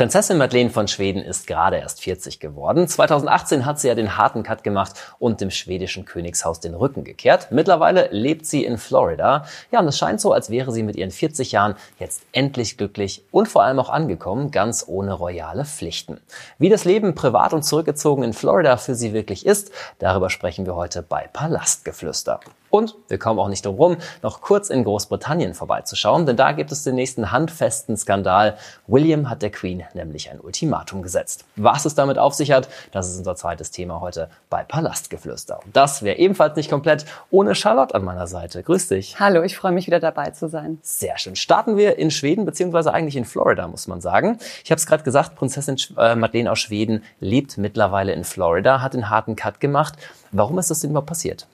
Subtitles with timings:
[0.00, 2.88] Prinzessin Madeleine von Schweden ist gerade erst 40 geworden.
[2.88, 7.48] 2018 hat sie ja den harten Cut gemacht und dem schwedischen Königshaus den Rücken gekehrt.
[7.50, 9.44] Mittlerweile lebt sie in Florida.
[9.70, 13.24] Ja, und es scheint so, als wäre sie mit ihren 40 Jahren jetzt endlich glücklich
[13.30, 16.18] und vor allem auch angekommen, ganz ohne royale Pflichten.
[16.56, 20.76] Wie das Leben privat und zurückgezogen in Florida für sie wirklich ist, darüber sprechen wir
[20.76, 22.40] heute bei Palastgeflüster.
[22.70, 26.70] Und wir kommen auch nicht drum rum, noch kurz in Großbritannien vorbeizuschauen, denn da gibt
[26.72, 28.56] es den nächsten handfesten Skandal.
[28.86, 31.44] William hat der Queen nämlich ein Ultimatum gesetzt.
[31.56, 35.60] Was es damit auf sich hat, das ist unser zweites Thema heute bei Palastgeflüster.
[35.64, 38.62] Und das wäre ebenfalls nicht komplett ohne Charlotte an meiner Seite.
[38.62, 39.18] Grüß dich.
[39.18, 40.78] Hallo, ich freue mich wieder dabei zu sein.
[40.82, 41.34] Sehr schön.
[41.34, 44.38] Starten wir in Schweden, beziehungsweise eigentlich in Florida, muss man sagen.
[44.64, 48.94] Ich habe es gerade gesagt, Prinzessin äh, Madeleine aus Schweden lebt mittlerweile in Florida, hat
[48.94, 49.94] den harten Cut gemacht.
[50.30, 51.46] Warum ist das denn überhaupt passiert?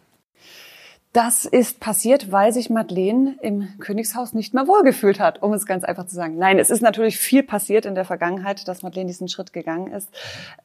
[1.16, 5.83] Das ist passiert, weil sich Madeleine im Königshaus nicht mehr wohlgefühlt hat, um es ganz
[5.83, 6.37] einfach zu sagen.
[6.37, 10.11] Nein, es ist natürlich viel passiert in der Vergangenheit, dass Madeleine diesen Schritt gegangen ist.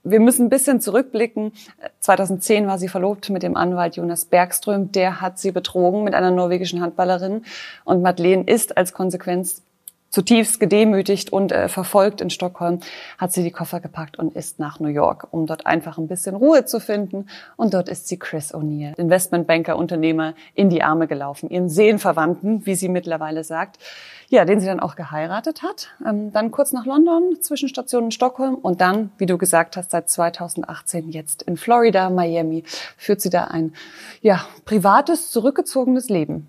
[0.04, 1.54] Wir müssen ein bisschen zurückblicken.
[2.02, 4.91] 2010 war sie verlobt mit dem Anwalt Jonas Bergström.
[4.91, 7.46] Der hat sie betrogen mit einer norwegischen Handballerin.
[7.86, 9.62] Und Madeleine ist als Konsequenz
[10.12, 12.81] zutiefst gedemütigt und äh, verfolgt in Stockholm,
[13.17, 16.35] hat sie die Koffer gepackt und ist nach New York, um dort einfach ein bisschen
[16.35, 17.27] Ruhe zu finden.
[17.55, 22.76] Und dort ist sie Chris O'Neill, Investmentbanker, Unternehmer, in die Arme gelaufen, ihren Seelenverwandten, wie
[22.76, 23.79] sie mittlerweile sagt,
[24.27, 25.90] ja, den sie dann auch geheiratet hat.
[26.05, 30.09] Ähm, dann kurz nach London, Zwischenstation in Stockholm und dann, wie du gesagt hast, seit
[30.09, 32.63] 2018 jetzt in Florida, Miami,
[32.98, 33.73] führt sie da ein,
[34.21, 36.48] ja, privates, zurückgezogenes Leben.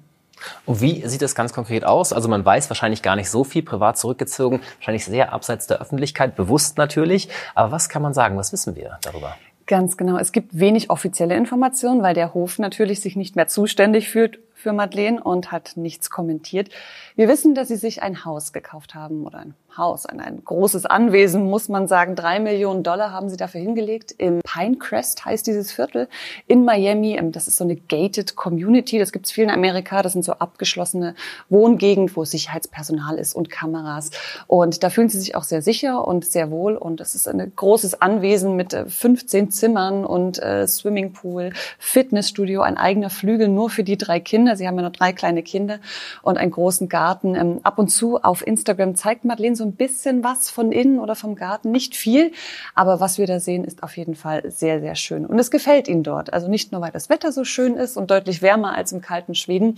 [0.66, 2.12] Und wie sieht das ganz konkret aus?
[2.12, 6.36] Also man weiß wahrscheinlich gar nicht so viel, privat zurückgezogen, wahrscheinlich sehr abseits der Öffentlichkeit,
[6.36, 7.28] bewusst natürlich.
[7.54, 8.36] Aber was kann man sagen?
[8.36, 9.36] Was wissen wir darüber?
[9.66, 10.18] Ganz genau.
[10.18, 14.72] Es gibt wenig offizielle Informationen, weil der Hof natürlich sich nicht mehr zuständig fühlt für
[14.72, 16.70] Madeleine und hat nichts kommentiert.
[17.16, 20.86] Wir wissen, dass sie sich ein Haus gekauft haben oder ein Haus, ein, ein großes
[20.86, 22.14] Anwesen, muss man sagen.
[22.14, 24.14] Drei Millionen Dollar haben sie dafür hingelegt.
[24.18, 26.08] Im Pinecrest heißt dieses Viertel
[26.46, 27.16] in Miami.
[27.16, 28.98] Ähm, das ist so eine gated Community.
[28.98, 30.02] Das gibt es viel in Amerika.
[30.02, 31.14] Das sind so abgeschlossene
[31.48, 34.10] Wohngegend, wo Sicherheitspersonal ist und Kameras.
[34.46, 36.76] Und da fühlen sie sich auch sehr sicher und sehr wohl.
[36.76, 42.76] Und es ist ein großes Anwesen mit 15 äh, Zimmern und äh, Swimmingpool, Fitnessstudio, ein
[42.76, 44.51] eigener Flügel nur für die drei Kinder.
[44.56, 45.78] Sie haben ja noch drei kleine Kinder
[46.22, 47.34] und einen großen Garten.
[47.34, 51.14] Ähm, ab und zu auf Instagram zeigt Madeleine so ein bisschen was von innen oder
[51.14, 51.70] vom Garten.
[51.70, 52.32] Nicht viel,
[52.74, 55.26] aber was wir da sehen, ist auf jeden Fall sehr, sehr schön.
[55.26, 56.32] Und es gefällt ihnen dort.
[56.32, 59.34] Also nicht nur, weil das Wetter so schön ist und deutlich wärmer als im kalten
[59.34, 59.76] Schweden.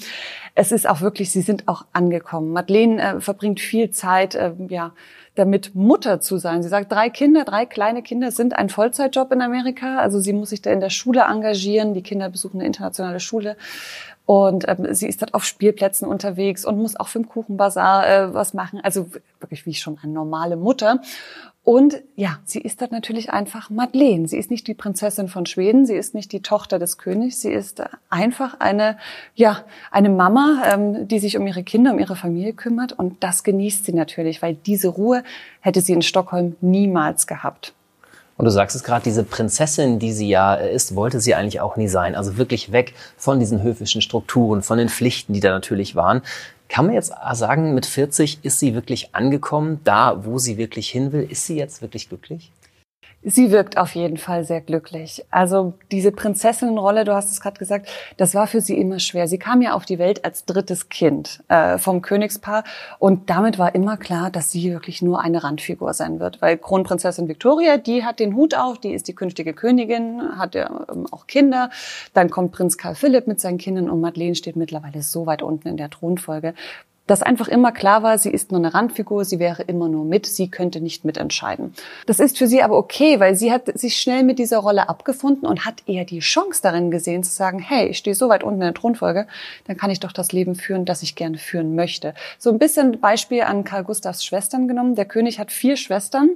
[0.54, 2.52] Es ist auch wirklich, sie sind auch angekommen.
[2.52, 4.92] Madeleine äh, verbringt viel Zeit, äh, ja,
[5.34, 6.62] damit Mutter zu sein.
[6.62, 9.98] Sie sagt, drei Kinder, drei kleine Kinder sind ein Vollzeitjob in Amerika.
[9.98, 11.94] Also sie muss sich da in der Schule engagieren.
[11.94, 13.56] Die Kinder besuchen eine internationale Schule.
[14.26, 18.34] Und ähm, sie ist dort auf Spielplätzen unterwegs und muss auch für den Kuchenbazar äh,
[18.34, 18.80] was machen.
[18.82, 21.00] Also wirklich wie schon eine normale Mutter.
[21.62, 24.28] Und ja, sie ist dort natürlich einfach Madeleine.
[24.28, 27.52] Sie ist nicht die Prinzessin von Schweden, sie ist nicht die Tochter des Königs, sie
[27.52, 28.98] ist einfach eine,
[29.34, 32.92] ja, eine Mama, ähm, die sich um ihre Kinder, um ihre Familie kümmert.
[32.92, 35.24] Und das genießt sie natürlich, weil diese Ruhe
[35.60, 37.72] hätte sie in Stockholm niemals gehabt.
[38.36, 41.76] Und du sagst es gerade, diese Prinzessin, die sie ja ist, wollte sie eigentlich auch
[41.76, 42.14] nie sein.
[42.16, 46.22] Also wirklich weg von diesen höfischen Strukturen, von den Pflichten, die da natürlich waren.
[46.68, 51.12] Kann man jetzt sagen, mit 40 ist sie wirklich angekommen, da wo sie wirklich hin
[51.12, 51.22] will?
[51.30, 52.50] Ist sie jetzt wirklich glücklich?
[53.26, 55.24] Sie wirkt auf jeden Fall sehr glücklich.
[55.30, 59.28] Also diese Prinzessinnenrolle, du hast es gerade gesagt, das war für sie immer schwer.
[59.28, 62.64] Sie kam ja auf die Welt als drittes Kind äh, vom Königspaar
[62.98, 66.42] und damit war immer klar, dass sie wirklich nur eine Randfigur sein wird.
[66.42, 70.84] Weil Kronprinzessin Victoria, die hat den Hut auf, die ist die künftige Königin, hat ja
[70.92, 71.70] ähm, auch Kinder.
[72.12, 75.68] Dann kommt Prinz Karl Philipp mit seinen Kindern und Madeleine steht mittlerweile so weit unten
[75.68, 76.52] in der Thronfolge
[77.06, 80.26] dass einfach immer klar war, sie ist nur eine Randfigur, sie wäre immer nur mit,
[80.26, 81.74] sie könnte nicht mitentscheiden.
[82.06, 85.46] Das ist für sie aber okay, weil sie hat sich schnell mit dieser Rolle abgefunden
[85.46, 88.60] und hat eher die Chance darin gesehen zu sagen, hey, ich stehe so weit unten
[88.60, 89.26] in der Thronfolge,
[89.66, 92.14] dann kann ich doch das Leben führen, das ich gerne führen möchte.
[92.38, 94.94] So ein bisschen Beispiel an Karl Gustavs Schwestern genommen.
[94.94, 96.30] Der König hat vier Schwestern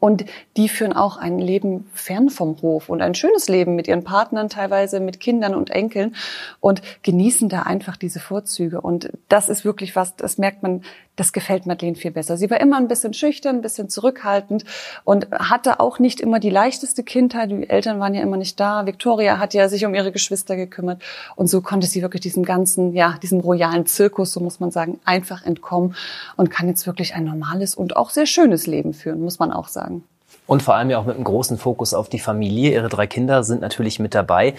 [0.00, 0.24] und
[0.56, 4.48] die führen auch ein Leben fern vom Hof und ein schönes Leben mit ihren Partnern,
[4.48, 6.14] teilweise mit Kindern und Enkeln
[6.60, 8.80] und genießen da einfach diese Vorzüge.
[8.80, 10.82] Und das ist wirklich was, das merkt man,
[11.16, 12.36] das gefällt Madeleine viel besser.
[12.36, 14.64] Sie war immer ein bisschen schüchtern, ein bisschen zurückhaltend
[15.04, 17.50] und hatte auch nicht immer die leichteste Kindheit.
[17.50, 18.86] Die Eltern waren ja immer nicht da.
[18.86, 21.02] Victoria hat ja sich um ihre Geschwister gekümmert
[21.36, 25.00] und so konnte sie wirklich diesem ganzen, ja, diesem royalen Zirkus, so muss man sagen,
[25.04, 25.94] einfach entkommen
[26.36, 29.68] und kann jetzt wirklich ein normales und auch sehr schönes Leben führen, muss man auch
[29.68, 30.04] sagen.
[30.46, 32.72] Und vor allem ja auch mit einem großen Fokus auf die Familie.
[32.72, 34.54] Ihre drei Kinder sind natürlich mit dabei.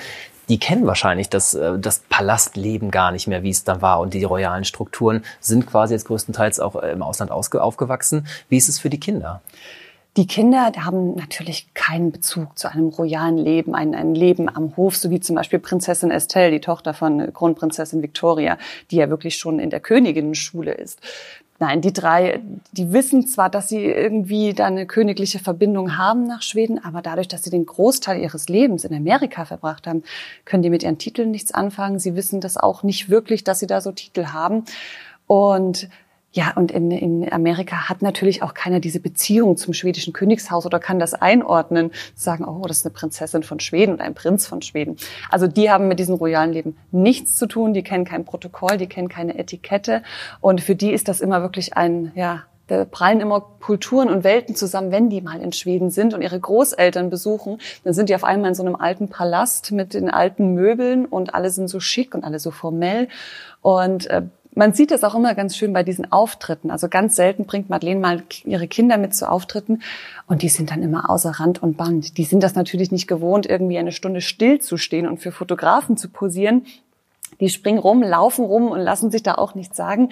[0.50, 4.00] Die kennen wahrscheinlich das, äh, das Palastleben gar nicht mehr, wie es dann war.
[4.00, 8.28] Und die royalen Strukturen sind quasi jetzt größtenteils auch äh, im Ausland aufgewachsen.
[8.50, 9.42] Wie ist es für die Kinder?
[10.16, 14.96] Die Kinder haben natürlich keinen Bezug zu einem royalen Leben, ein, ein Leben am Hof,
[14.96, 18.60] so wie zum Beispiel Prinzessin Estelle, die Tochter von Kronprinzessin Victoria,
[18.92, 21.02] die ja wirklich schon in der Königinnenschule ist.
[21.64, 22.42] Nein, die drei,
[22.74, 27.30] die wissen zwar, dass sie irgendwie da eine königliche Verbindung haben nach Schweden, aber dadurch,
[27.30, 30.04] dass sie den Großteil ihres Lebens in Amerika verbracht haben,
[30.44, 32.00] können die mit ihren Titeln nichts anfangen.
[32.00, 34.66] Sie wissen das auch nicht wirklich, dass sie da so Titel haben.
[35.26, 35.88] Und
[36.36, 40.80] ja, und in, in Amerika hat natürlich auch keiner diese Beziehung zum schwedischen Königshaus oder
[40.80, 44.64] kann das einordnen, sagen, oh, das ist eine Prinzessin von Schweden oder ein Prinz von
[44.64, 44.98] Schweden.
[45.30, 48.88] Also die haben mit diesem royalen Leben nichts zu tun, die kennen kein Protokoll, die
[48.88, 50.02] kennen keine Etikette.
[50.42, 54.56] Und für die ist das immer wirklich ein, ja, da prallen immer Kulturen und Welten
[54.56, 58.24] zusammen, wenn die mal in Schweden sind und ihre Großeltern besuchen, dann sind die auf
[58.24, 62.16] einmal in so einem alten Palast mit den alten Möbeln und alle sind so schick
[62.16, 63.08] und alle so formell.
[63.62, 64.24] Und äh,
[64.56, 66.72] man sieht das auch immer ganz schön bei diesen Auftritten.
[66.72, 69.82] Also ganz selten bringt Madeleine mal ihre Kinder mit zu Auftritten
[70.28, 72.18] und die sind dann immer außer Rand und Band.
[72.18, 75.98] Die sind das natürlich nicht gewohnt, irgendwie eine Stunde still zu stehen und für Fotografen
[75.98, 76.66] zu posieren.
[77.40, 80.10] Die springen rum, laufen rum und lassen sich da auch nichts sagen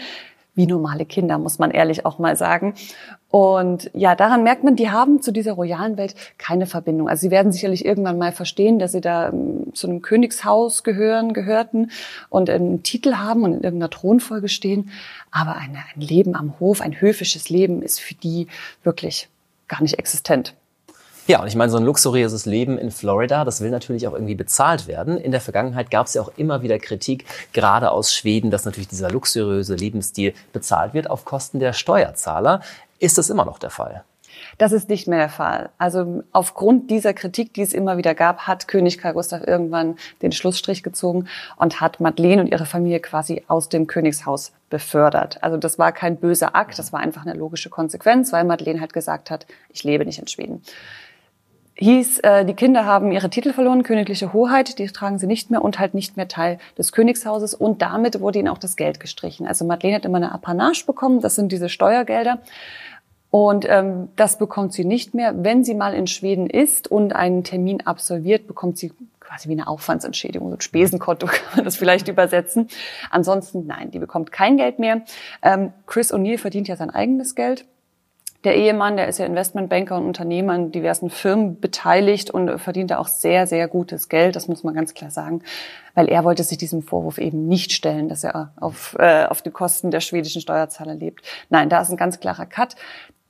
[0.54, 2.74] wie normale Kinder, muss man ehrlich auch mal sagen.
[3.32, 7.08] Und ja, daran merkt man, die haben zu dieser royalen Welt keine Verbindung.
[7.08, 11.34] Also sie werden sicherlich irgendwann mal verstehen, dass sie da ähm, zu einem Königshaus gehören,
[11.34, 11.92] gehörten
[12.30, 14.92] und einen Titel haben und in irgendeiner Thronfolge stehen.
[15.32, 18.48] Aber ein, ein Leben am Hof, ein höfisches Leben ist für die
[18.84, 19.30] wirklich
[19.70, 20.54] gar nicht existent.
[21.28, 24.36] Ja, und ich meine, so ein luxuriöses Leben in Florida, das will natürlich auch irgendwie
[24.36, 25.18] bezahlt werden.
[25.18, 28.90] In der Vergangenheit gab es ja auch immer wieder Kritik, gerade aus Schweden, dass natürlich
[28.90, 32.62] dieser luxuriöse Lebensstil bezahlt wird auf Kosten der Steuerzahler.
[33.02, 34.04] Ist das immer noch der Fall?
[34.60, 35.72] Das ist nicht mehr der Fall.
[35.80, 40.32] Also aufgrund dieser Kritik, die es immer wieder gab, hat König Karl Gustav irgendwann den
[40.32, 41.28] Schlussstrich gezogen
[41.58, 45.44] und hat Madeleine und ihre Familie quasi aus dem Königshaus befördert.
[45.44, 48.94] Also das war kein böser Akt, das war einfach eine logische Konsequenz, weil Madeleine halt
[48.94, 50.62] gesagt hat, ich lebe nicht in Schweden
[51.86, 55.64] hieß, äh, die Kinder haben ihre Titel verloren, königliche Hoheit, die tragen sie nicht mehr
[55.64, 59.48] und halt nicht mehr Teil des Königshauses und damit wurde ihnen auch das Geld gestrichen.
[59.48, 62.40] Also Madeleine hat immer eine Apanage bekommen, das sind diese Steuergelder.
[63.32, 65.34] Und ähm, das bekommt sie nicht mehr.
[65.38, 68.92] Wenn sie mal in Schweden ist und einen Termin absolviert, bekommt sie
[69.22, 72.68] quasi wie eine Aufwandsentschädigung, so ein Spesenkonto kann man das vielleicht übersetzen.
[73.10, 75.04] Ansonsten nein, die bekommt kein Geld mehr.
[75.42, 77.66] Ähm, Chris O'Neill verdient ja sein eigenes Geld.
[78.44, 82.98] Der Ehemann, der ist ja Investmentbanker und Unternehmer in diversen Firmen beteiligt und verdient da
[82.98, 85.44] auch sehr, sehr gutes Geld, das muss man ganz klar sagen,
[85.94, 89.52] weil er wollte sich diesem Vorwurf eben nicht stellen, dass er auf, äh, auf die
[89.52, 91.22] Kosten der schwedischen Steuerzahler lebt.
[91.50, 92.76] Nein, da ist ein ganz klarer Cut.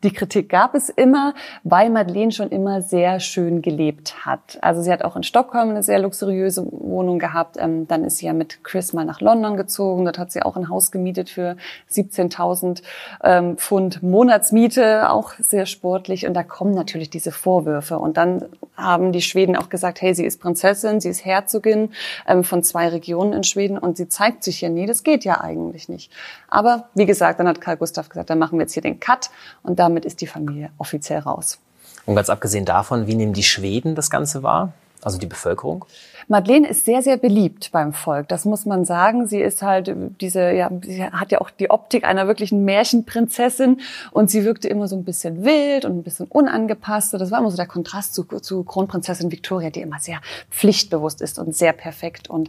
[0.04, 4.58] Die Kritik gab es immer, weil Madeleine schon immer sehr schön gelebt hat.
[4.62, 7.58] Also sie hat auch in Stockholm eine sehr luxuriöse Wohnung gehabt.
[7.60, 10.06] Ähm, dann ist sie ja mit Chris mal nach London gezogen.
[10.06, 11.56] Dort hat sie auch ein Haus gemietet für
[11.92, 12.82] 17.000
[13.24, 16.26] ähm, Pfund Monatsmiete, auch sehr sportlich.
[16.26, 18.00] Und da kommen natürlich diese Vorwürfe.
[18.00, 18.46] Und dann
[18.82, 21.92] haben die Schweden auch gesagt, hey, sie ist Prinzessin, sie ist Herzogin
[22.28, 24.88] ähm, von zwei Regionen in Schweden und sie zeigt sich ja nie.
[24.88, 26.12] Das geht ja eigentlich nicht.
[26.48, 29.30] Aber wie gesagt, dann hat Karl Gustav gesagt, dann machen wir jetzt hier den Cut
[29.62, 31.60] und da damit ist die Familie offiziell raus.
[32.06, 34.72] Und ganz abgesehen davon, wie nehmen die Schweden das Ganze wahr?
[35.02, 35.84] Also die Bevölkerung?
[36.32, 38.30] Madeleine ist sehr, sehr beliebt beim Volk.
[38.30, 39.28] Das muss man sagen.
[39.28, 43.82] Sie ist halt diese, ja, sie hat ja auch die Optik einer wirklichen Märchenprinzessin
[44.12, 47.14] und sie wirkte immer so ein bisschen wild und ein bisschen unangepasst.
[47.16, 51.38] Das war immer so der Kontrast zu, zu Kronprinzessin Victoria, die immer sehr pflichtbewusst ist
[51.38, 52.30] und sehr perfekt.
[52.30, 52.48] Und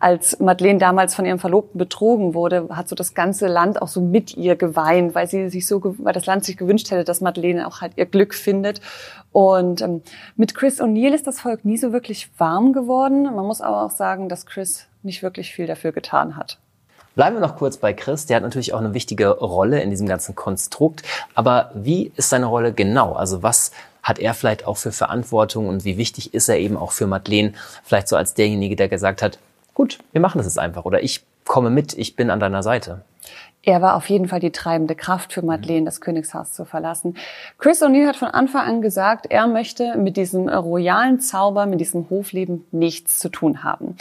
[0.00, 4.00] als Madeleine damals von ihrem Verlobten betrogen wurde, hat so das ganze Land auch so
[4.00, 7.68] mit ihr geweint, weil sie sich so, weil das Land sich gewünscht hätte, dass Madeleine
[7.68, 8.80] auch halt ihr Glück findet.
[9.32, 10.02] Und ähm,
[10.36, 13.24] mit Chris O'Neill ist das Volk nie so wirklich warm geworden.
[13.24, 16.58] Man muss aber auch sagen, dass Chris nicht wirklich viel dafür getan hat.
[17.14, 18.26] Bleiben wir noch kurz bei Chris.
[18.26, 21.02] Der hat natürlich auch eine wichtige Rolle in diesem ganzen Konstrukt.
[21.34, 23.12] Aber wie ist seine Rolle genau?
[23.12, 23.72] Also was
[24.02, 27.52] hat er vielleicht auch für Verantwortung und wie wichtig ist er eben auch für Madeleine?
[27.84, 29.38] Vielleicht so als derjenige, der gesagt hat,
[29.74, 33.02] gut, wir machen das jetzt einfach oder ich komme mit, ich bin an deiner Seite.
[33.62, 37.16] Er war auf jeden Fall die treibende Kraft für Madeleine, das Königshaus zu verlassen.
[37.58, 42.08] Chris O'Neill hat von Anfang an gesagt, er möchte mit diesem royalen Zauber, mit diesem
[42.08, 43.96] Hofleben nichts zu tun haben.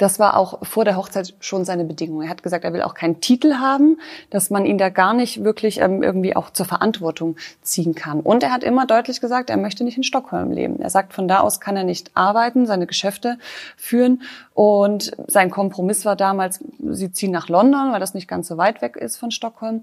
[0.00, 2.22] Das war auch vor der Hochzeit schon seine Bedingung.
[2.22, 3.98] Er hat gesagt, er will auch keinen Titel haben,
[4.30, 8.20] dass man ihn da gar nicht wirklich ähm, irgendwie auch zur Verantwortung ziehen kann.
[8.20, 10.80] Und er hat immer deutlich gesagt, er möchte nicht in Stockholm leben.
[10.80, 13.36] Er sagt, von da aus kann er nicht arbeiten, seine Geschäfte
[13.76, 14.22] führen.
[14.54, 18.80] Und sein Kompromiss war damals, sie ziehen nach London, weil das nicht ganz so weit
[18.80, 19.82] weg ist von Stockholm.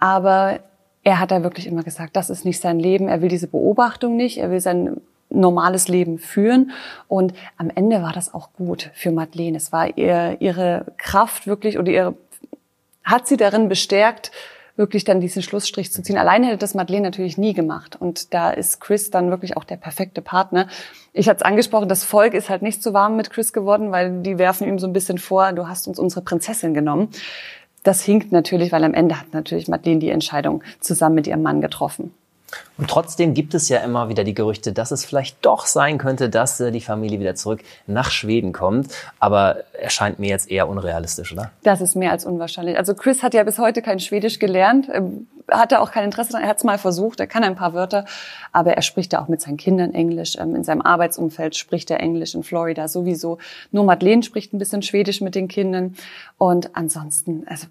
[0.00, 0.58] Aber
[1.04, 3.06] er hat da wirklich immer gesagt, das ist nicht sein Leben.
[3.06, 4.38] Er will diese Beobachtung nicht.
[4.38, 5.00] Er will sein
[5.32, 6.72] normales Leben führen.
[7.08, 9.56] Und am Ende war das auch gut für Madeleine.
[9.56, 12.14] Es war ihr, ihre Kraft wirklich oder ihre,
[13.04, 14.30] hat sie darin bestärkt,
[14.76, 16.16] wirklich dann diesen Schlussstrich zu ziehen.
[16.16, 17.96] Alleine hätte das Madeleine natürlich nie gemacht.
[18.00, 20.68] Und da ist Chris dann wirklich auch der perfekte Partner.
[21.12, 24.22] Ich hatte es angesprochen, das Volk ist halt nicht so warm mit Chris geworden, weil
[24.22, 27.08] die werfen ihm so ein bisschen vor, du hast uns unsere Prinzessin genommen.
[27.82, 31.60] Das hinkt natürlich, weil am Ende hat natürlich Madeleine die Entscheidung zusammen mit ihrem Mann
[31.60, 32.14] getroffen.
[32.78, 36.28] Und trotzdem gibt es ja immer wieder die Gerüchte, dass es vielleicht doch sein könnte,
[36.28, 38.88] dass äh, die Familie wieder zurück nach Schweden kommt.
[39.20, 41.50] Aber erscheint mir jetzt eher unrealistisch, oder?
[41.62, 42.76] Das ist mehr als unwahrscheinlich.
[42.76, 46.44] Also Chris hat ja bis heute kein Schwedisch gelernt, ähm, hatte auch kein Interesse daran.
[46.44, 48.04] Er hat es mal versucht, er kann ein paar Wörter,
[48.52, 50.36] aber er spricht ja auch mit seinen Kindern Englisch.
[50.38, 53.38] Ähm, in seinem Arbeitsumfeld spricht er Englisch, in Florida sowieso.
[53.70, 55.94] Nur Madeleine spricht ein bisschen Schwedisch mit den Kindern.
[56.38, 57.66] Und ansonsten, also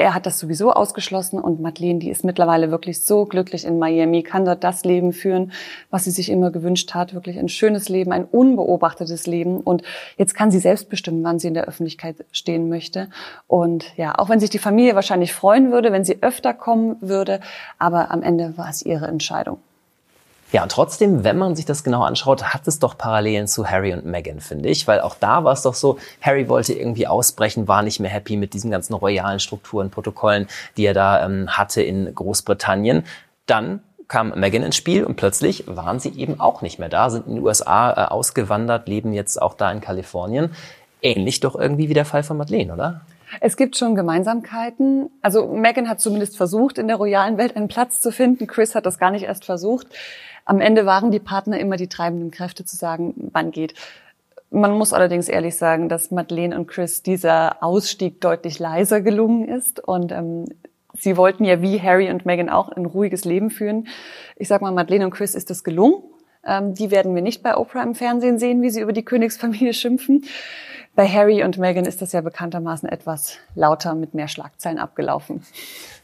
[0.00, 4.22] er hat das sowieso ausgeschlossen und Madeleine, die ist mittlerweile wirklich so glücklich in Miami,
[4.22, 5.52] kann dort das Leben führen,
[5.90, 9.60] was sie sich immer gewünscht hat, wirklich ein schönes Leben, ein unbeobachtetes Leben.
[9.60, 9.82] Und
[10.16, 13.10] jetzt kann sie selbst bestimmen, wann sie in der Öffentlichkeit stehen möchte.
[13.46, 17.40] Und ja, auch wenn sich die Familie wahrscheinlich freuen würde, wenn sie öfter kommen würde,
[17.78, 19.58] aber am Ende war es ihre Entscheidung.
[20.52, 23.92] Ja, und trotzdem, wenn man sich das genau anschaut, hat es doch Parallelen zu Harry
[23.92, 27.68] und Meghan, finde ich, weil auch da war es doch so, Harry wollte irgendwie ausbrechen,
[27.68, 31.82] war nicht mehr happy mit diesen ganzen royalen Strukturen, Protokollen, die er da ähm, hatte
[31.82, 33.04] in Großbritannien.
[33.46, 37.28] Dann kam Meghan ins Spiel und plötzlich waren sie eben auch nicht mehr da, sind
[37.28, 40.50] in den USA äh, ausgewandert, leben jetzt auch da in Kalifornien.
[41.00, 43.02] Ähnlich doch irgendwie wie der Fall von Madeleine, oder?
[43.40, 45.10] Es gibt schon Gemeinsamkeiten.
[45.22, 48.46] Also Meghan hat zumindest versucht, in der royalen Welt einen Platz zu finden.
[48.46, 49.86] Chris hat das gar nicht erst versucht.
[50.44, 53.74] Am Ende waren die Partner immer die treibenden Kräfte zu sagen, wann geht.
[54.50, 59.78] Man muss allerdings ehrlich sagen, dass Madeleine und Chris dieser Ausstieg deutlich leiser gelungen ist
[59.78, 60.46] und ähm,
[60.98, 63.86] sie wollten ja wie Harry und Meghan auch ein ruhiges Leben führen.
[64.34, 66.02] Ich sag mal, Madeleine und Chris ist das gelungen.
[66.44, 69.74] Ähm, die werden wir nicht bei Oprah im Fernsehen sehen, wie sie über die Königsfamilie
[69.74, 70.24] schimpfen.
[70.96, 75.46] Bei Harry und Meghan ist das ja bekanntermaßen etwas lauter mit mehr Schlagzeilen abgelaufen.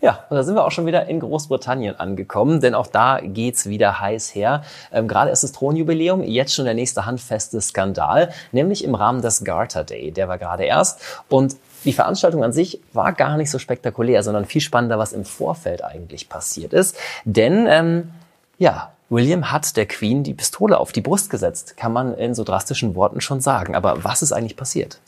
[0.00, 3.68] Ja, und da sind wir auch schon wieder in Großbritannien angekommen, denn auch da geht's
[3.68, 4.62] wieder heiß her.
[4.92, 9.42] Ähm, gerade ist das Thronjubiläum, jetzt schon der nächste handfeste Skandal, nämlich im Rahmen des
[9.42, 10.12] Garter Day.
[10.12, 14.44] Der war gerade erst und die Veranstaltung an sich war gar nicht so spektakulär, sondern
[14.44, 16.96] viel spannender, was im Vorfeld eigentlich passiert ist.
[17.24, 18.10] Denn ähm,
[18.58, 22.42] ja, William hat der Queen die Pistole auf die Brust gesetzt, kann man in so
[22.42, 23.74] drastischen Worten schon sagen.
[23.74, 25.00] Aber was ist eigentlich passiert?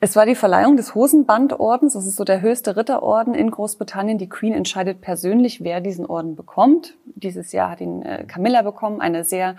[0.00, 1.94] Es war die Verleihung des Hosenbandordens.
[1.94, 4.18] Das ist so der höchste Ritterorden in Großbritannien.
[4.18, 6.94] Die Queen entscheidet persönlich, wer diesen Orden bekommt.
[7.06, 9.00] Dieses Jahr hat ihn äh, Camilla bekommen.
[9.00, 9.56] Eine sehr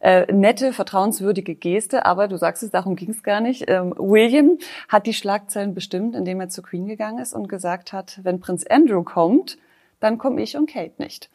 [0.00, 3.64] äh, nette, vertrauenswürdige Geste, aber du sagst es, darum ging es gar nicht.
[3.68, 8.20] Ähm, William hat die Schlagzeilen bestimmt, indem er zur Queen gegangen ist und gesagt hat,
[8.22, 9.56] wenn Prinz Andrew kommt,
[10.00, 11.30] dann komme ich und Kate nicht.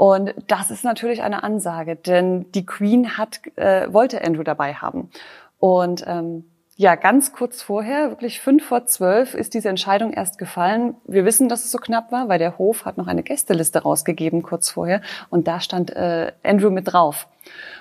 [0.00, 5.10] Und das ist natürlich eine Ansage, denn die Queen hat, äh, wollte Andrew dabei haben.
[5.58, 6.44] Und ähm,
[6.76, 10.94] ja, ganz kurz vorher, wirklich fünf vor zwölf, ist diese Entscheidung erst gefallen.
[11.04, 14.40] Wir wissen, dass es so knapp war, weil der Hof hat noch eine Gästeliste rausgegeben
[14.40, 17.28] kurz vorher und da stand äh, Andrew mit drauf.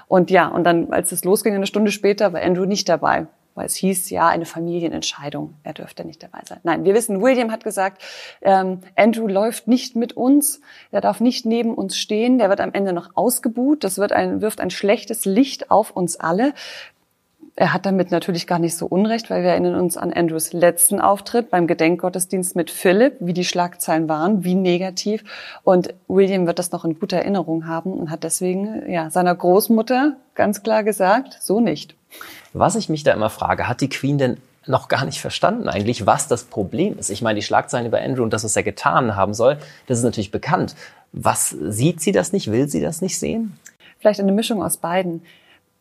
[0.09, 3.27] Und ja, und dann, als es losging, eine Stunde später, war Andrew nicht dabei
[3.59, 6.61] weil es hieß, ja, eine Familienentscheidung, er dürfte nicht dabei sein.
[6.63, 8.01] Nein, wir wissen, William hat gesagt,
[8.41, 10.61] ähm, Andrew läuft nicht mit uns,
[10.91, 14.41] er darf nicht neben uns stehen, der wird am Ende noch ausgebuht, das wird ein,
[14.41, 16.53] wirft ein schlechtes Licht auf uns alle.
[17.59, 21.01] Er hat damit natürlich gar nicht so unrecht, weil wir erinnern uns an Andrews letzten
[21.01, 25.25] Auftritt beim Gedenkgottesdienst mit Philipp, wie die Schlagzeilen waren, wie negativ.
[25.65, 30.15] Und William wird das noch in guter Erinnerung haben und hat deswegen ja seiner Großmutter
[30.35, 31.95] ganz klar gesagt, so nicht.
[32.53, 36.05] Was ich mich da immer frage, hat die Queen denn noch gar nicht verstanden eigentlich,
[36.05, 37.09] was das Problem ist.
[37.09, 40.05] Ich meine, die Schlagzeilen über Andrew und das, was er getan haben soll, das ist
[40.05, 40.75] natürlich bekannt.
[41.11, 42.49] Was sieht sie das nicht?
[42.49, 43.59] Will sie das nicht sehen?
[43.99, 45.23] Vielleicht eine Mischung aus beiden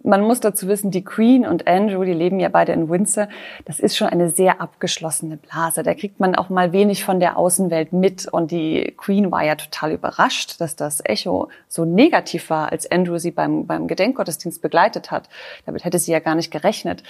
[0.05, 3.28] man muss dazu wissen, die Queen und Andrew, die leben ja beide in Windsor.
[3.64, 5.83] Das ist schon eine sehr abgeschlossene Blase.
[5.83, 8.26] Da kriegt man auch mal wenig von der Außenwelt mit.
[8.26, 13.19] Und die Queen war ja total überrascht, dass das Echo so negativ war, als Andrew
[13.19, 15.28] sie beim, beim Gedenkgottesdienst begleitet hat.
[15.67, 17.02] Damit hätte sie ja gar nicht gerechnet.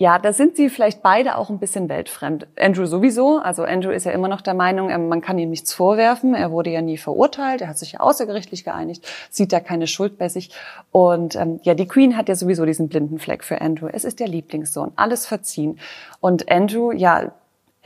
[0.00, 2.46] Ja, da sind sie vielleicht beide auch ein bisschen weltfremd.
[2.56, 3.38] Andrew sowieso.
[3.38, 6.36] Also Andrew ist ja immer noch der Meinung, man kann ihm nichts vorwerfen.
[6.36, 7.62] Er wurde ja nie verurteilt.
[7.62, 10.50] Er hat sich ja außergerichtlich geeinigt, sieht da keine Schuld bei sich.
[10.92, 13.88] Und ähm, ja, die Queen hat ja sowieso diesen blinden Fleck für Andrew.
[13.92, 15.80] Es ist der Lieblingssohn, alles verziehen.
[16.20, 17.32] Und Andrew, ja,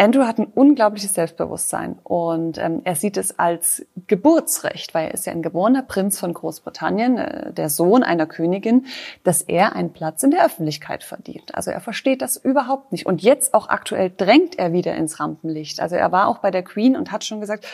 [0.02, 5.26] Andrew hat ein unglaubliches Selbstbewusstsein und ähm, er sieht es als Geburtsrecht, weil er ist
[5.26, 8.86] ja ein geborener Prinz von Großbritannien, äh, der Sohn einer Königin,
[9.22, 11.54] dass er einen Platz in der Öffentlichkeit verdient.
[11.54, 13.06] Also er versteht das überhaupt nicht.
[13.06, 15.78] Und jetzt auch aktuell drängt er wieder ins Rampenlicht.
[15.78, 17.64] Also er war auch bei der Queen und hat schon gesagt,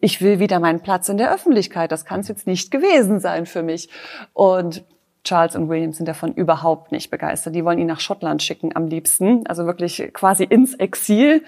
[0.00, 1.92] ich will wieder meinen Platz in der Öffentlichkeit.
[1.92, 3.90] Das kann es jetzt nicht gewesen sein für mich.
[4.32, 4.84] Und
[5.24, 7.54] Charles und William sind davon überhaupt nicht begeistert.
[7.54, 9.46] Die wollen ihn nach Schottland schicken am liebsten.
[9.46, 11.44] Also wirklich quasi ins Exil,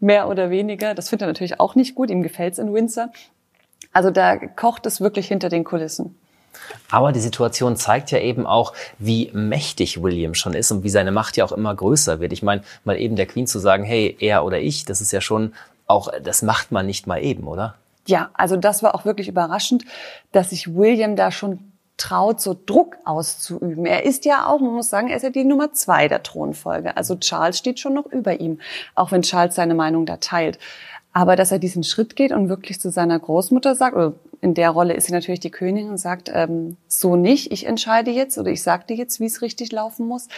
[0.00, 0.94] mehr oder weniger.
[0.94, 2.10] Das findet er natürlich auch nicht gut.
[2.10, 3.10] Ihm gefällt's in Windsor.
[3.92, 6.14] Also da kocht es wirklich hinter den Kulissen.
[6.90, 11.12] Aber die Situation zeigt ja eben auch, wie mächtig William schon ist und wie seine
[11.12, 12.32] Macht ja auch immer größer wird.
[12.32, 15.20] Ich meine, mal eben der Queen zu sagen, hey, er oder ich, das ist ja
[15.20, 15.52] schon
[15.86, 17.74] auch, das macht man nicht mal eben, oder?
[18.06, 19.84] Ja, also das war auch wirklich überraschend,
[20.32, 21.67] dass sich William da schon
[21.98, 23.84] traut, so Druck auszuüben.
[23.84, 26.96] Er ist ja auch, man muss sagen, er ist ja die Nummer zwei der Thronfolge.
[26.96, 28.60] Also Charles steht schon noch über ihm,
[28.94, 30.58] auch wenn Charles seine Meinung da teilt.
[31.12, 34.70] Aber dass er diesen Schritt geht und wirklich zu seiner Großmutter sagt, oder in der
[34.70, 38.50] Rolle ist sie natürlich die Königin und sagt, ähm, so nicht, ich entscheide jetzt oder
[38.50, 40.28] ich sage dir jetzt, wie es richtig laufen muss.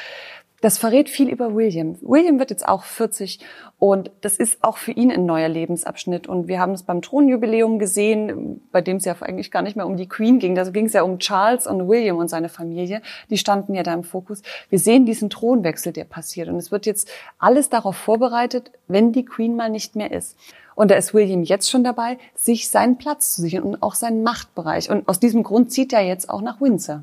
[0.60, 1.96] Das verrät viel über William.
[2.02, 3.40] William wird jetzt auch 40
[3.78, 6.26] und das ist auch für ihn ein neuer Lebensabschnitt.
[6.26, 9.86] Und wir haben es beim Thronjubiläum gesehen, bei dem es ja eigentlich gar nicht mehr
[9.86, 10.54] um die Queen ging.
[10.54, 13.00] Da ging es ja um Charles und William und seine Familie.
[13.30, 14.42] Die standen ja da im Fokus.
[14.68, 16.50] Wir sehen diesen Thronwechsel, der passiert.
[16.50, 20.36] Und es wird jetzt alles darauf vorbereitet, wenn die Queen mal nicht mehr ist.
[20.74, 24.22] Und da ist William jetzt schon dabei, sich seinen Platz zu sichern und auch seinen
[24.22, 24.90] Machtbereich.
[24.90, 27.02] Und aus diesem Grund zieht er jetzt auch nach Windsor.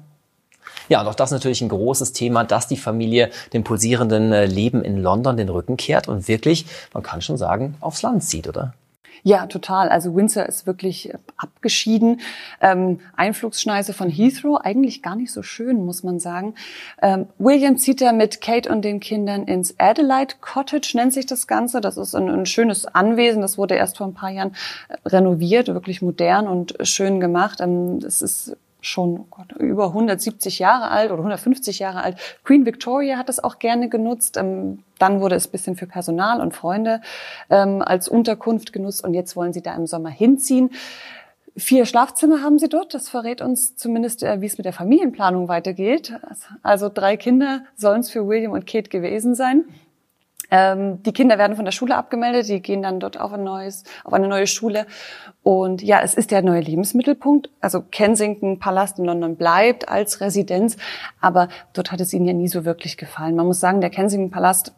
[0.90, 4.46] Ja, und auch das ist natürlich ein großes Thema, dass die Familie dem pulsierenden äh,
[4.46, 8.48] Leben in London den Rücken kehrt und wirklich, man kann schon sagen, aufs Land zieht,
[8.48, 8.74] oder?
[9.24, 9.90] Ja, total.
[9.90, 12.22] Also Windsor ist wirklich äh, abgeschieden.
[12.62, 16.56] Ähm, Einflugsschneise von Heathrow, eigentlich gar nicht so schön, muss man sagen.
[17.02, 21.48] Ähm, William zieht da mit Kate und den Kindern ins Adelaide Cottage, nennt sich das
[21.48, 21.82] Ganze.
[21.82, 23.42] Das ist ein, ein schönes Anwesen.
[23.42, 24.56] Das wurde erst vor ein paar Jahren
[24.88, 27.60] äh, renoviert, wirklich modern und schön gemacht.
[27.60, 28.56] Ähm, ist
[28.88, 32.18] schon oh Gott, über 170 Jahre alt oder 150 Jahre alt.
[32.44, 34.38] Queen Victoria hat das auch gerne genutzt.
[34.38, 37.02] Ähm, dann wurde es bisschen für Personal und Freunde
[37.50, 40.72] ähm, als Unterkunft genutzt und jetzt wollen sie da im Sommer hinziehen.
[41.56, 42.94] Vier Schlafzimmer haben sie dort.
[42.94, 46.14] Das verrät uns zumindest, äh, wie es mit der Familienplanung weitergeht.
[46.62, 49.66] Also drei Kinder sollen es für William und Kate gewesen sein.
[50.50, 53.84] Ähm, die Kinder werden von der Schule abgemeldet, die gehen dann dort auf ein neues,
[54.04, 54.86] auf eine neue Schule.
[55.44, 57.50] Und ja, es ist der neue Lebensmittelpunkt.
[57.60, 60.78] Also Kensington Palast in London bleibt als Residenz,
[61.20, 63.36] aber dort hat es ihnen ja nie so wirklich gefallen.
[63.36, 64.74] Man muss sagen, der Kensington Palast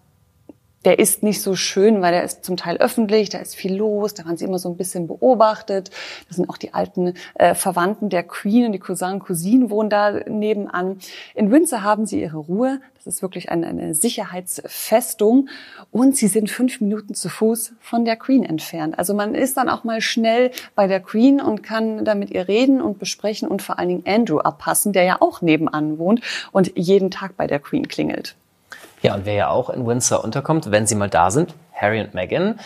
[0.86, 4.14] der ist nicht so schön, weil der ist zum Teil öffentlich, da ist viel los,
[4.14, 5.92] da waren sie immer so ein bisschen beobachtet.
[6.28, 9.90] Das sind auch die alten äh, Verwandten der Queen und die Cousin und Cousinen wohnen
[9.90, 11.00] da nebenan.
[11.36, 12.80] In Windsor haben sie ihre Ruhe.
[12.96, 15.50] Das ist wirklich eine, eine Sicherheitsfestung.
[15.92, 18.98] Und sie sind fünf Minuten zu Fuß von der Queen entfernt.
[18.98, 22.48] Also man ist dann auch mal schnell bei der Queen und kann da mit ihr
[22.48, 26.78] reden und besprechen und vor allen Dingen Andrew abpassen, der ja auch nebenan wohnt und
[26.78, 28.36] jeden Tag bei der Queen klingelt.
[29.02, 32.14] Ja, und wer ja auch in Windsor unterkommt, wenn sie mal da sind, Harry und
[32.14, 32.60] Meghan,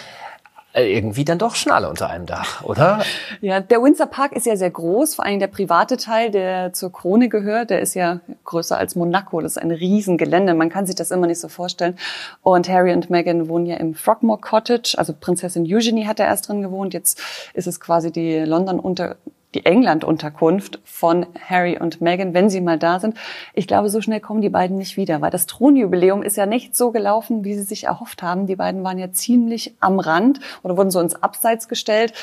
[0.73, 3.03] äh, irgendwie dann doch schnalle unter einem Dach, oder?
[3.41, 6.91] Ja, der Windsor Park ist ja sehr groß, vor allem der private Teil, der zur
[6.91, 9.39] Krone gehört, der ist ja größer als Monaco.
[9.39, 10.55] Das ist ein Riesengelände.
[10.55, 11.97] Man kann sich das immer nicht so vorstellen.
[12.41, 14.95] Und Harry und Meghan wohnen ja im Frogmore Cottage.
[14.97, 16.95] Also Prinzessin Eugenie hat da erst drin gewohnt.
[16.95, 17.21] Jetzt
[17.53, 19.17] ist es quasi die London unter
[19.53, 23.17] die England-Unterkunft von Harry und Meghan, wenn sie mal da sind.
[23.53, 26.75] Ich glaube, so schnell kommen die beiden nicht wieder, weil das Thronjubiläum ist ja nicht
[26.75, 28.47] so gelaufen, wie sie sich erhofft haben.
[28.47, 32.13] Die beiden waren ja ziemlich am Rand oder wurden so ins Abseits gestellt.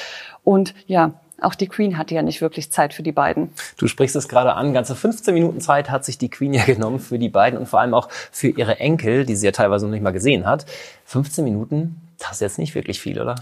[0.45, 3.51] Und ja, auch die Queen hatte ja nicht wirklich Zeit für die beiden.
[3.79, 4.75] Du sprichst es gerade an.
[4.75, 7.81] Ganze 15 Minuten Zeit hat sich die Queen ja genommen für die beiden und vor
[7.81, 10.67] allem auch für ihre Enkel, die sie ja teilweise noch nicht mal gesehen hat.
[11.07, 13.37] 15 Minuten, das ist jetzt nicht wirklich viel, oder?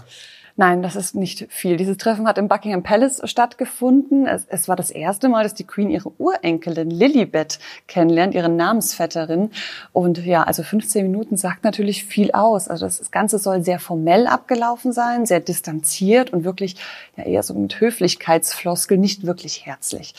[0.59, 1.77] Nein, das ist nicht viel.
[1.77, 4.27] Dieses Treffen hat im Buckingham Palace stattgefunden.
[4.27, 9.51] Es, es, war das erste Mal, dass die Queen ihre Urenkelin Lilibet kennenlernt, ihre Namensvetterin.
[9.93, 12.67] Und ja, also 15 Minuten sagt natürlich viel aus.
[12.67, 16.75] Also das Ganze soll sehr formell abgelaufen sein, sehr distanziert und wirklich
[17.15, 20.13] ja, eher so mit Höflichkeitsfloskel, nicht wirklich herzlich.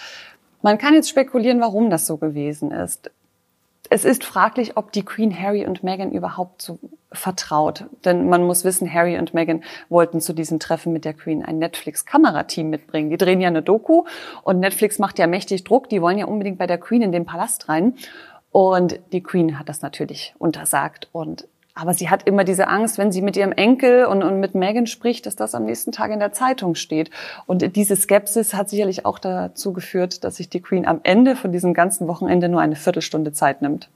[0.62, 3.10] Man kann jetzt spekulieren, warum das so gewesen ist.
[3.90, 6.78] Es ist fraglich, ob die Queen Harry und Meghan überhaupt so
[7.12, 7.86] vertraut.
[8.04, 11.58] Denn man muss wissen, Harry und Meghan wollten zu diesem Treffen mit der Queen ein
[11.58, 13.10] Netflix-Kamerateam mitbringen.
[13.10, 14.04] Die drehen ja eine Doku
[14.42, 15.88] und Netflix macht ja mächtig Druck.
[15.88, 17.94] Die wollen ja unbedingt bei der Queen in den Palast rein.
[18.52, 23.12] Und die Queen hat das natürlich untersagt und aber sie hat immer diese Angst, wenn
[23.12, 26.18] sie mit ihrem Enkel und, und mit Megan spricht, dass das am nächsten Tag in
[26.18, 27.10] der Zeitung steht.
[27.46, 31.52] Und diese Skepsis hat sicherlich auch dazu geführt, dass sich die Queen am Ende von
[31.52, 33.88] diesem ganzen Wochenende nur eine Viertelstunde Zeit nimmt.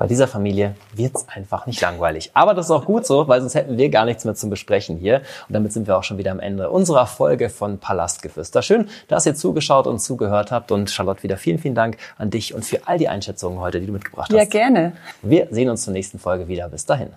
[0.00, 2.30] Bei dieser Familie wird's einfach nicht langweilig.
[2.32, 4.96] Aber das ist auch gut so, weil sonst hätten wir gar nichts mehr zum Besprechen
[4.96, 5.16] hier.
[5.46, 8.62] Und damit sind wir auch schon wieder am Ende unserer Folge von Palastgeflüster.
[8.62, 10.72] Schön, dass ihr zugeschaut und zugehört habt.
[10.72, 13.88] Und Charlotte, wieder vielen, vielen Dank an dich und für all die Einschätzungen heute, die
[13.88, 14.38] du mitgebracht hast.
[14.38, 14.94] Ja, gerne.
[15.20, 16.70] Wir sehen uns zur nächsten Folge wieder.
[16.70, 17.10] Bis dahin.